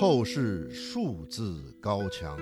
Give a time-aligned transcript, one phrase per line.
[0.00, 2.38] 透视数字高墙，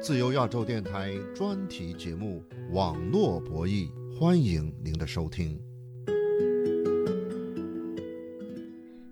[0.00, 5.60] 自由亚洲电台专题节目《网络博弈》，欢迎您的收听。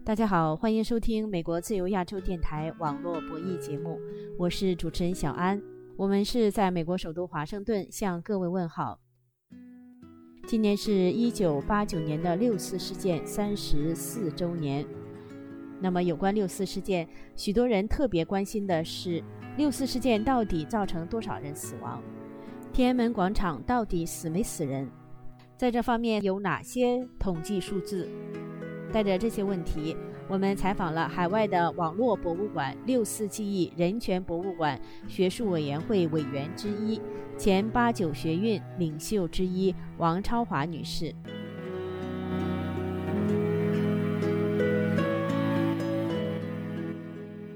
[0.05, 3.99] 大家好，欢迎收听美国自由亚洲电台网络博弈节目，
[4.39, 5.61] 我是主持人小安。
[5.97, 9.01] 我们是在美国首都华盛顿向各位问好。
[10.47, 14.87] 今年是一九八九年的六四事件三十四周年。
[15.81, 19.23] 那么，有关六四事件，许多人特别关心的是，
[19.57, 22.03] 六四事件到底造成多少人死亡？
[22.73, 24.89] 天安门广场到底死没死人？
[25.57, 28.09] 在这方面有哪些统计数字？
[28.93, 29.97] 带着这些问题，
[30.29, 37.01] 我们采访了海外的网络博物馆“六四记忆人权博物馆”学术委员会委员之一、
[37.39, 41.15] 前八九学运领袖之一王超华女士。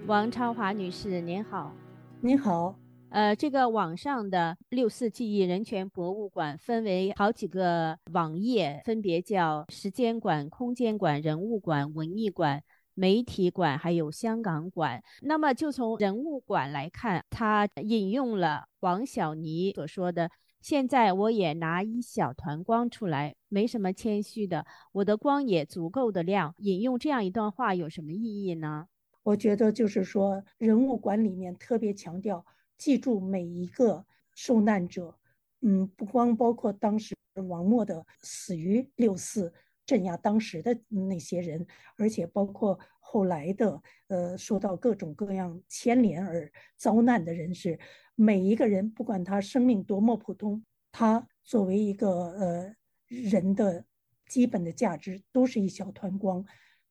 [0.06, 1.72] 王超华女士，您好。
[2.20, 2.74] 您好。
[3.08, 12.62] 呃，这个网上的六四记忆人权博物馆分为好几个网页，分别叫时间馆、空间馆、人物馆、文艺馆、
[12.92, 15.02] 媒体馆，还有香港馆。
[15.22, 28.86] 那么，就从人物馆来看，他引用了王小妮所说的：“现在我也拿一小团光出来，没什么谦虚的，我的光也足够的亮。”引用这样一段话有什么意义呢？
[29.24, 32.46] 我觉得就是说，人物馆里面特别强调。
[32.76, 35.16] 记住每一个受难者，
[35.60, 37.14] 嗯，不光包括当时
[37.48, 39.54] 王默的死于六四
[39.86, 41.64] 镇压当时的那些人，
[41.96, 47.78] 而且包括后来的呃受到各种各样牵连而遭难的人士，
[48.16, 52.74] 每一个人不管他生命多么普通，他作为一个呃
[53.06, 53.84] 人的
[54.26, 56.44] 基本的价值都是一小团光，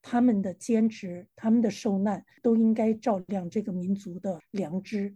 [0.03, 5.11] 他们的坚持，他们的受难都应该照亮这个民族的良知。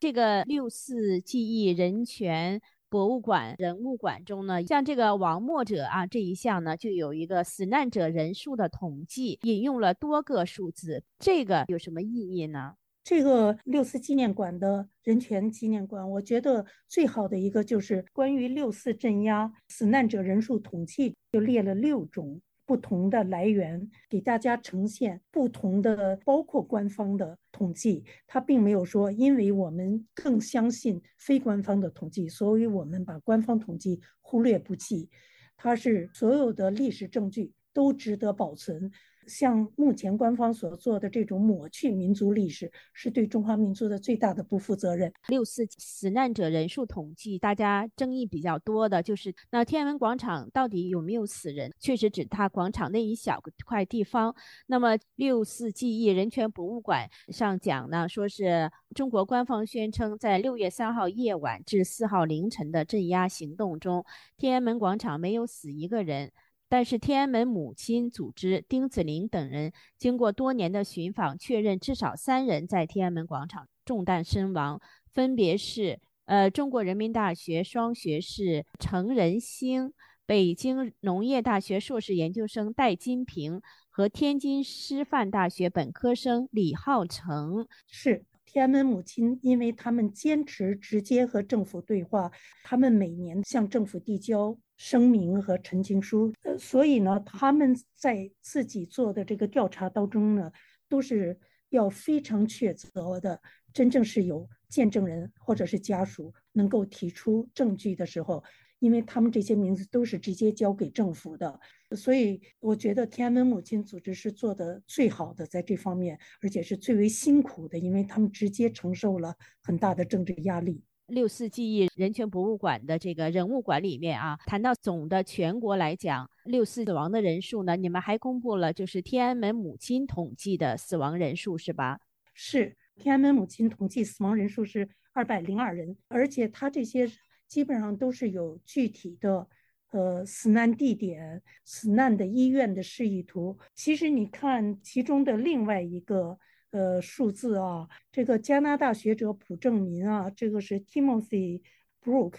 [0.00, 12.74] 这个六四记忆人权博物馆人物馆中呢，像这个亡默者啊这一项呢，就有一个死难者人数的统计，引用了多个数字，这个有什么意义呢？
[13.02, 22.40] 这个六四纪念馆的人权纪念馆，我觉得最好的一个就是关于六四镇压死难者人数统计，就列了六种。
[22.68, 35.08] 不同的来源给大家呈现不同的，包括官方的统计，他并没有说，因为我们更相信非官方的统计，所以我们把官方统计忽略不计。
[35.56, 38.92] 它是所有的历史证据都值得保存。
[39.28, 45.12] 像目前官方所做的这种抹去民族历史，是对中华民族的最大的不负责任。
[45.28, 51.70] 六四死难者人数统计，大家争议比较多的就是，那天安门广场到底有没有死人？
[51.78, 54.34] 确实指它广场那一小块地方。
[54.66, 64.04] 那么六四记忆人权博物馆上讲呢，说是中国官方宣称，在六月三号夜晚至四号凌晨的镇压行动中，
[64.38, 66.32] 天安门广场没有死一个人。
[66.68, 74.80] 但是天安门母亲组织丁子霖等人经过多年的寻访，确认至少三人在天安门广场中弹身亡，
[75.12, 79.92] 分别是呃中国人民大学双学士程仁兴、
[80.26, 87.66] 北京农业大学硕士研究生戴金平和天津师范大学本科生李浩成。
[87.86, 92.30] 是天安门母亲，因为他们坚持直接和政府对话，
[92.62, 94.58] 他们每年向政府递交。
[94.78, 100.50] 声明和陈情书，呃，所以呢，他们在自己做的这个调查当中呢，
[100.88, 103.42] 都是要非常确凿的，
[103.74, 108.42] 真正是有见证人或者是家属能够提出证据的时候，
[108.78, 111.58] 因为他们这些名字都是直接交给政府的，
[111.96, 120.84] 所以我觉得天安门母亲组织是做的最好的在这方面，而且是最为辛苦的，因为他们直接承受了很大的政治压力。
[121.08, 131.98] 六四记忆人权博物馆的这个人物馆里面啊，谈到总的全国来讲，六四死亡的人数呢，你们还公布了就是天安门母亲统计的死亡人数是吧？
[132.34, 137.10] 是天安门母亲统计死亡人数是二百零二人，而且他这些
[137.46, 139.48] 基本上都是有具体的
[139.92, 143.56] 呃死难地点、死难的医院的示意图。
[143.74, 146.38] 其实你看其中的另外一个。
[146.70, 151.62] 呃，数字啊，这个加拿大学者朴正民啊，这个是 Timothy
[152.02, 152.34] Brook，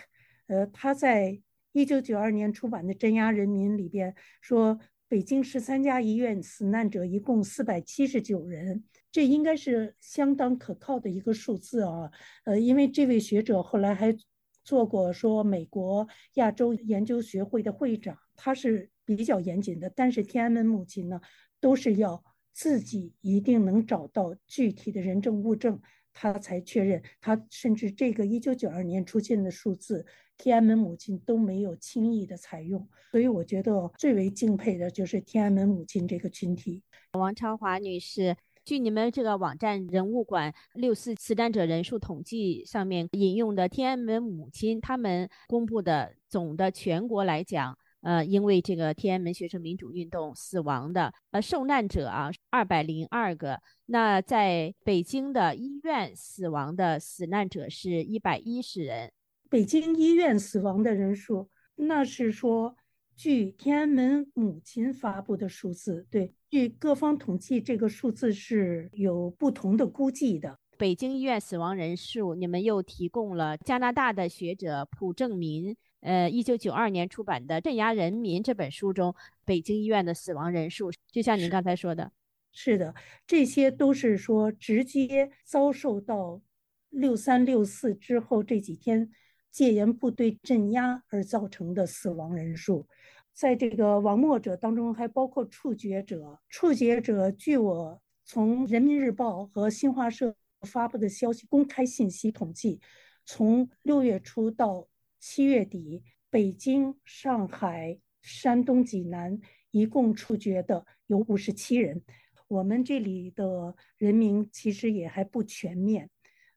[0.45, 1.41] 呃，他在
[1.71, 12.11] 一九九二年出版的《镇压人民》里边说，北京十三家医院死难者一共四百七十九人，这应该是相当可靠的一个数字啊。
[12.43, 14.15] 呃，因为这位学者后来还
[14.63, 21.19] 做过说美国亚洲研究学会的会长，他是比较严谨的，但是天安门母亲呢，
[21.59, 22.23] 都是要。
[22.59, 25.79] 自己一定能找到具体的人证物证，
[26.11, 27.01] 他才确认。
[27.21, 30.05] 他甚至这个一九九二年出现的数字，
[30.37, 32.85] 天安门母亲都没有轻易的采用。
[33.13, 36.83] 所以我觉得最为敬佩的就是天安门母亲这个群体。
[37.13, 38.35] 王超华女士。
[38.65, 53.59] 据你们这个网站人物馆六四死难者人数统计上面引用的天安门母亲他们公布的总的全国来讲，呃，因为这个天安门学生民主运动死亡的呃受难者啊，二百零二个。
[53.85, 59.11] 那在北京的医院死亡的死难者是一百一十人。
[59.49, 62.75] 北京医院死亡的人数，那是说。
[63.21, 70.57] 据天安门母亲发布的数字，对，据各方统计，这个数字是有不同的估计的。
[70.77, 79.15] 北京医院死亡人数，你们又提供了加拿大的学者朴正民，呃，一九九二年出版的《镇压人民》这本书中，
[79.45, 82.11] 北京医院的死亡人数，就像您刚才说的，
[82.51, 82.95] 是的，
[83.27, 86.41] 这些都是说直接遭受到
[86.89, 89.11] 六三六四之后这几天。
[89.51, 92.87] 戒严部队镇压而造成的死亡人数，
[93.33, 96.39] 在这个亡没者当中还包括触觉者。
[96.49, 102.79] 触觉者，据我从人民日报和新华社发布的消息公开信息统计，
[103.25, 104.87] 从六月初到
[105.19, 109.39] 七月底，北京、上海、山东济南
[109.71, 112.01] 一共处决的有五十七人。
[112.47, 116.09] 我们这里的人民其实也还不全面，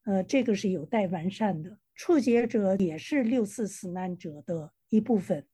[0.05, 1.79] 呃，这个是有待完善的。
[1.95, 5.47] 处决者也是六四死难者的一部分。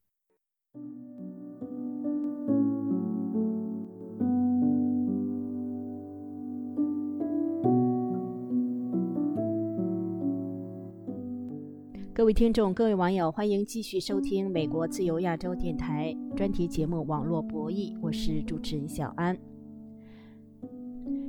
[12.19, 19.39] 各位听众、各位网友，欢迎继续收听美国自由亚洲电台专题节目《网络博弈》，我是主持人小安。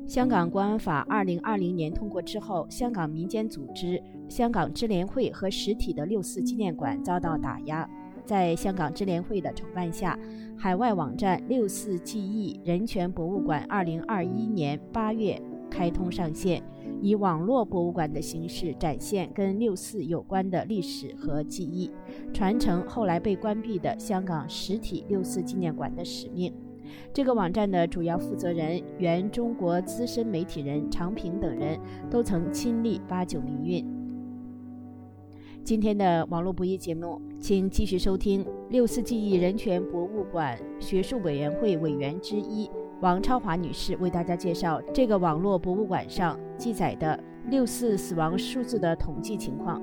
[0.08, 7.88] 香港国安法二零二零年通过之后，香港民间组织香港支联会和实体的六四纪念馆遭到打压。
[8.26, 10.18] 在香港支联会的筹办下，
[10.58, 15.40] 海外网站六四记忆人权博物馆二零二一年八月
[15.70, 16.62] 开通上线，
[17.02, 21.92] 以网络博物馆的形式展现跟六四有关的历史和记忆，
[22.34, 26.54] 传承后来被关闭的香港实体六四纪念馆的使命。
[27.14, 31.80] 这个网站的主要负责人、原中国资深媒体人常平等人
[32.10, 33.86] 都曾亲历八九民运。
[35.64, 42.68] 今天的网络博弈节目，请继续收听六四记忆人权博物馆学术委员会委员之一
[43.02, 49.82] 王超华女士为大家介绍这个网络博物馆上记载的六四死亡数字的统计情况。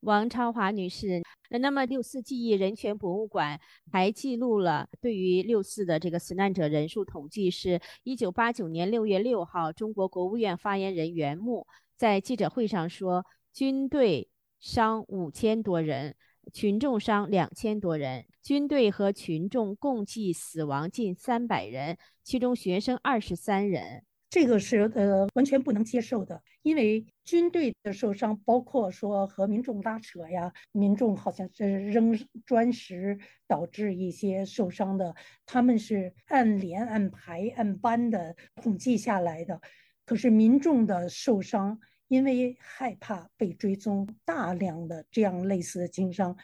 [0.00, 3.60] 王超华女士，那么六四记忆人权博物馆
[3.92, 11.64] 还记录了对于六四的这个死难者人数统计，是一九八九年六月六号，中国国务院发言人袁牧
[11.96, 14.28] 在记者会上说，军队
[14.60, 16.14] 伤五千多人，
[16.52, 24.04] 群众伤两千多人，军队和群众共计死亡近三百人，其中学生二十三人。
[24.28, 35.14] 这个是呃完全不能接受的，因为军队的受伤，包括说和民众拉扯呀，民众好像是扔砖石导致一些受伤的，
[35.46, 39.60] 他们是按连、按排、按班的统计下来的。
[40.04, 41.78] 可是民众的受伤，
[42.08, 46.36] 因为害怕被追踪，大量的这样类似的经商，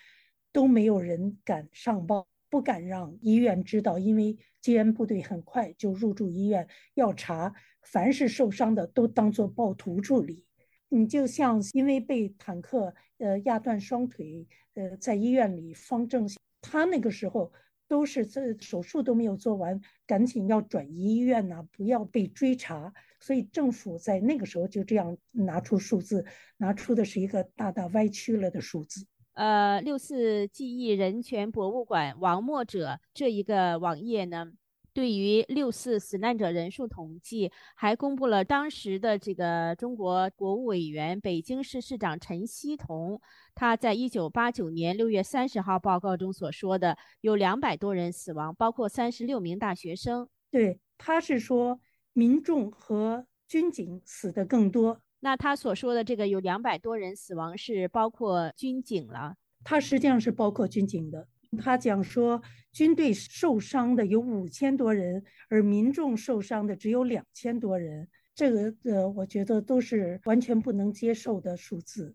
[0.52, 2.26] 都没有人敢上报。
[2.50, 10.44] 不敢让医院知道，因为戒严部队很快就入驻医院要查，凡是受伤的都当做暴徒处理。
[10.90, 16.28] 你就像因为被坦克呃压断双腿，呃在医院里方正，
[16.60, 17.50] 他那个时候
[17.88, 22.92] 都是这手术都没有做完，赶紧要转移医院呐，不要被追查。
[23.22, 26.26] 所以政府在那个时候就这样拿出数字，
[26.56, 29.06] 拿出的是一个大大歪曲了的数字。
[29.34, 34.52] 呃，六四记忆人权博物馆王默者这一个网页呢，
[34.92, 43.18] 对于六四死难者人数统计，还公布了当时的这个中国国务委员、北京市市长陈希同，
[43.54, 50.28] 他在一九八九年六月三十号报告中所说的，有两百多人死亡，包括三十六名大学生。
[50.50, 51.80] 对，他是说
[52.12, 55.00] 民众和军警死的更多。
[55.20, 61.28] 那他所说的这个有两百多人死亡是包括军警了，他实际上是包括军警的。
[61.58, 62.42] 他讲说
[62.72, 72.14] 军队受伤的有五千多人，而民众受伤的只有两千多人，这个呃，我觉得都是完全不能接受的数字。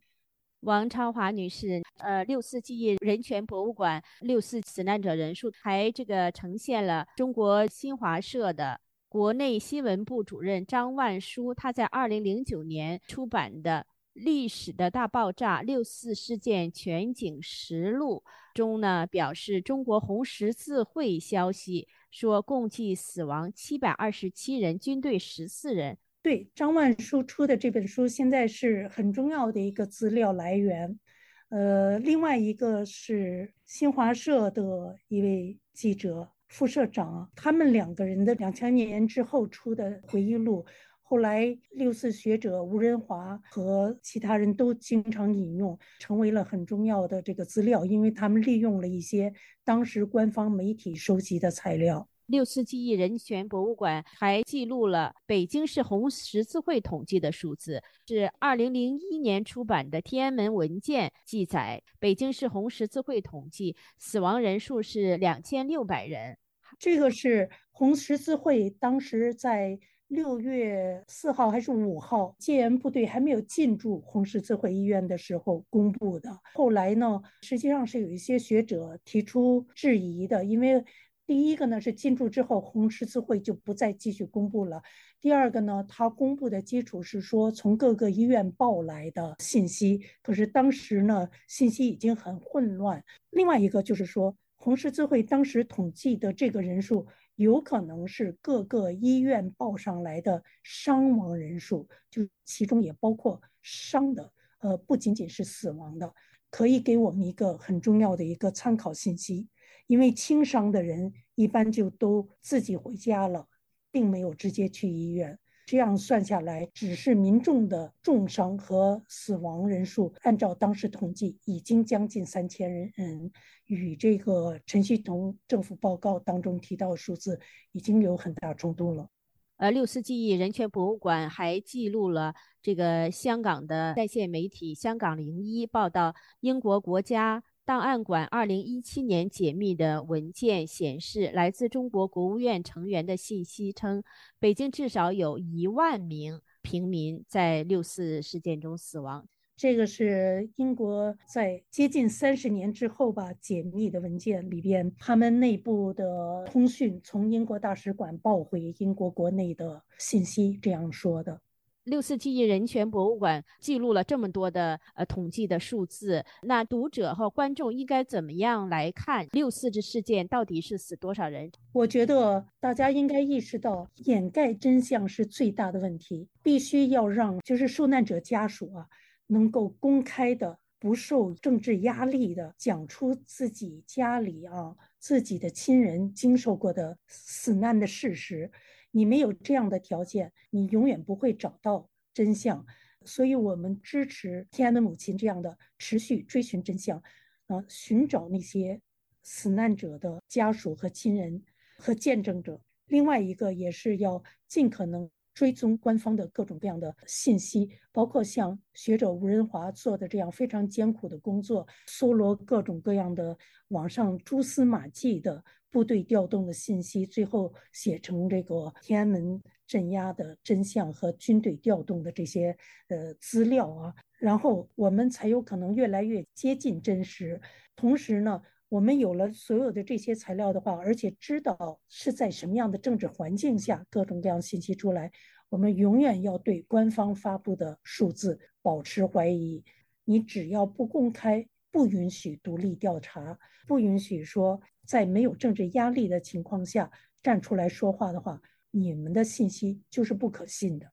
[0.62, 18.21] 王超华女士，呃，六四记忆人权博物馆六四死难者人数还这个呈现了中国新华社的国内新闻部主任张万书他在二零零九年出版的《历史的大爆炸：六四事件全景实录》
[18.53, 25.97] 中呢，表示中国红十字会消息说共计死亡七百二十七人，军队十四人。
[26.21, 30.99] 对张万书出的这本书，现在是很重要的一个资料来源。
[31.47, 40.66] 呃，另外一个是新华社的一位记者副社长，他们两个人的两千年之后出的回忆录，
[41.04, 52.10] 后来六四学者吴仁华和其他人都经常引用，成为了很重要的这个资料，因为他们利用了一些当时官方媒体收集的材料。
[52.27, 66.38] 六四记忆人权博物馆还记录了北京市红十字会统计的数字，是二零零一年出版的天安门文件记载，北京市红十字会统计死亡人数是两千六百人。
[66.77, 69.79] 这个是红十字会当时在
[70.10, 76.38] 六月四号还是五号，戒严部队还没有进驻红十字会医院的时候公布的。
[76.55, 80.84] 后来呢，实际上是有一些学者提出质疑的，因为。
[81.27, 84.81] 第一个呢是进驻之后，红十字会就不再继续公布了。
[85.19, 93.03] 第二个呢，它公布的基础是说从各个医院报来的信息，可是当时呢信息已经很混乱。
[93.29, 97.05] 另外一个就是说，红十字会当时统计的这个人数，
[97.36, 106.13] 有可能是各个医院报上来的伤亡人数，就其中也包括伤的，呃，不仅仅是死亡的，
[106.50, 109.50] 可以给我们一个很重要的一个参考信息。
[109.88, 113.48] 因为轻伤的人一般就都自己回家了，
[113.91, 115.39] 并没有直接去医院。
[115.65, 123.29] 这样算下来，只是民众的重伤和死亡人数，按照当时统计，已经将近三千人，
[123.65, 127.38] 与这个陈旭同政府报告当中提到的数字
[127.74, 129.10] 已经有很大冲突了。
[129.58, 137.44] 呃，六四记忆人权博物馆还记录了这个香港的在线媒体《香港零一》报道，英国国家。
[137.67, 144.01] 档案馆二零一七年解密的文件显示，来自中国国务院成员的信息称，
[144.39, 149.27] 北京至少有一万名平民在六四事件中死亡。
[149.57, 161.41] 这个是英国在接近三十年之后吧解密的文件里边，他们内部的通讯从英国大使馆报回英国国内的信息这样说的。
[161.88, 171.50] 六四记忆人权博物馆记录了这么多的呃统计的数字，那读者和观众应该怎么样来看六四这事件到底是死多少人？
[171.72, 178.86] 我觉得大家应该意识到，掩盖真相是最大的问题，必须要让就是受难者家属啊
[179.27, 188.51] 能够公开的、不受政治压力的讲出自己家里啊自己的亲人经受过的死难的事实。
[188.91, 192.65] 你没有这样的条件，你永远不会找到真相。
[193.06, 197.01] 所以，我们支持天安门母亲这样的持续追寻真相，
[197.48, 198.82] 啊，寻找那些
[199.24, 201.44] 死难者的家属和亲人
[201.77, 202.62] 和见证者。
[202.86, 205.10] 另外一个也是要尽可能。
[205.38, 227.39] 追踪官方的各种各样的信息，包括像学者吴仁华做的这样非常艰苦的工作，搜罗各种各样的网上蛛丝马迹的部队调动的信息，最后写成这个天安门镇压的真相和军队调动的这些呃资料啊，然后我们才有可能越来越接近真实。
[227.75, 235.12] 同时呢，我们有了所有的这些材料的话，而且知道是在什么样的政治环境下各种各样信息出来，
[235.50, 239.63] 我们永远要对官方发布的数字保持怀疑。
[240.03, 246.91] 你只要不公开、不允许独立调查、不允许说在没有政治压力的情况下
[247.24, 250.91] 站出来说话的话，你们的信息就是不可信的。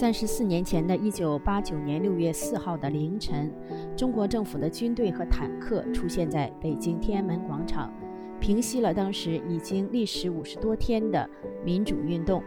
[0.00, 3.52] 三十四年前的一九八九年六月四号的凌晨，
[3.94, 7.92] 中国政府的军队和坦克出现在北京天安门广场，
[8.40, 11.28] 平息了当时已经历时五十多天的
[11.62, 12.42] 民主运动。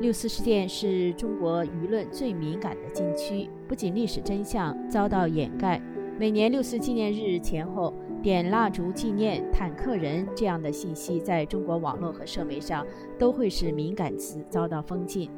[0.00, 5.78] 六四事件是中国舆论最敏感的禁区，不仅历史真相遭到掩盖，
[6.18, 12.86] 每年六四纪念日前后点蜡烛纪念坦克人这样的信息，在中国网络和社媒上
[13.18, 15.30] 都会是敏感词，遭到封禁。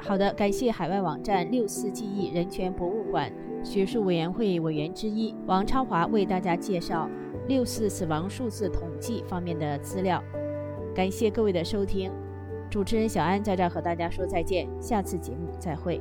[0.00, 7.08] 好的，感谢海外网站六四记忆人权博物馆学术委员会委员之一王超华为大家介绍
[7.46, 10.22] 六四死亡数字统计方面的资料。
[10.94, 12.10] 感谢各位的收听。
[12.68, 16.00] 主持人小安在这和大家说再见，下次节目再会。